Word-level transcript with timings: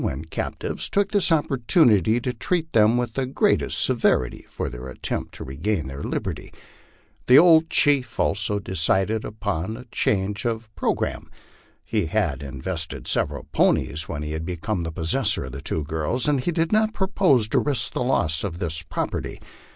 when 0.01 0.25
captives, 0.25 0.89
took 0.89 1.09
this 1.11 1.31
opportunity 1.31 2.19
to 2.19 2.33
treat 2.33 2.73
them 2.73 2.97
with 2.97 3.13
the 3.13 3.27
greatest 3.27 3.79
severity 3.79 4.43
for 4.49 4.67
their 4.67 4.87
attempt 4.89 5.31
to 5.31 5.43
regain 5.43 5.85
their 5.85 6.01
liberty. 6.01 6.51
The 7.27 7.37
old 7.37 7.69
chief, 7.69 8.19
also, 8.19 8.57
decided 8.57 9.23
upon 9.23 9.77
a 9.77 9.85
change 9.91 10.43
of 10.43 10.73
programme. 10.75 11.29
He 11.83 12.07
had 12.07 12.41
invested 12.41 13.05
several 13.07 13.43
ponies 13.51 14.09
when 14.09 14.23
he 14.23 14.35
became 14.39 14.81
the 14.81 14.91
possessor 14.91 15.45
of 15.45 15.51
the 15.51 15.61
two 15.61 15.83
girls, 15.83 16.27
and 16.27 16.41
he 16.41 16.51
did 16.51 16.71
not 16.71 16.95
propose 16.95 17.47
to 17.49 17.59
risk 17.59 17.93
the 17.93 18.01
loss 18.03 18.43
of 18.43 18.57
this 18.57 18.81
property. 18.81 19.39